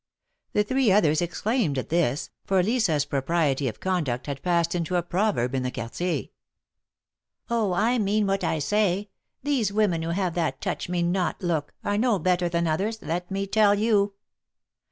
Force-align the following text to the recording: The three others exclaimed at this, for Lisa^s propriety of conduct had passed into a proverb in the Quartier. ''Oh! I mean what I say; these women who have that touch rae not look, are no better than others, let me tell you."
The 0.53 0.63
three 0.63 0.91
others 0.91 1.21
exclaimed 1.21 1.77
at 1.77 1.89
this, 1.89 2.31
for 2.43 2.63
Lisa^s 2.63 3.07
propriety 3.07 3.67
of 3.67 3.79
conduct 3.79 4.25
had 4.25 4.41
passed 4.41 4.73
into 4.73 4.95
a 4.95 5.03
proverb 5.03 5.53
in 5.53 5.61
the 5.61 5.69
Quartier. 5.69 6.29
''Oh! 7.51 7.77
I 7.77 7.99
mean 7.99 8.25
what 8.25 8.43
I 8.43 8.57
say; 8.57 9.09
these 9.43 9.71
women 9.71 10.01
who 10.01 10.09
have 10.09 10.33
that 10.33 10.59
touch 10.59 10.89
rae 10.89 11.03
not 11.03 11.43
look, 11.43 11.75
are 11.83 11.99
no 11.99 12.17
better 12.17 12.49
than 12.49 12.65
others, 12.65 12.97
let 13.03 13.29
me 13.29 13.45
tell 13.45 13.75
you." 13.75 14.13